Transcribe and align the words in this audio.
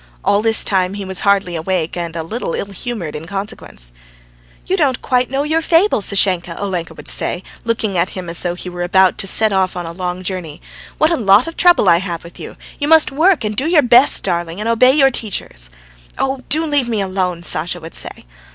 All 0.25 0.41
this 0.41 0.63
time 0.63 0.95
he 0.95 1.05
was 1.05 1.19
hardly 1.19 1.55
awake 1.55 1.95
and 1.95 2.15
a 2.15 2.23
little 2.23 2.55
ill 2.55 2.65
humoured 2.71 3.15
in 3.15 3.27
consequence. 3.27 3.91
"You 4.65 4.75
don't 4.75 4.99
quite 5.03 5.29
know 5.29 5.43
your 5.43 5.61
fable, 5.61 6.01
Sashenka," 6.01 6.59
Olenka 6.59 6.95
would 6.95 7.07
say, 7.07 7.43
looking 7.65 7.95
at 7.95 8.09
him 8.09 8.27
as 8.27 8.41
though 8.41 8.55
he 8.55 8.67
were 8.67 8.81
about 8.81 9.19
to 9.19 9.27
set 9.27 9.51
off 9.51 9.75
on 9.77 9.85
a 9.85 9.91
long 9.91 10.23
journey. 10.23 10.59
"What 10.97 11.11
a 11.11 11.15
lot 11.15 11.45
of 11.45 11.55
trouble 11.55 11.87
I 11.87 11.97
have 11.99 12.23
with 12.23 12.39
you! 12.39 12.57
You 12.79 12.87
must 12.87 13.11
work 13.11 13.43
and 13.43 13.55
do 13.55 13.67
your 13.67 13.83
best, 13.83 14.23
darling, 14.23 14.59
and 14.59 14.67
obey 14.67 14.93
your 14.93 15.11
teachers." 15.11 15.69
"Oh, 16.17 16.41
do 16.49 16.65
leave 16.65 16.89
me 16.89 16.99
alone!" 16.99 17.43
Sasha 17.43 17.79
would 17.79 17.93
say. 17.93 18.25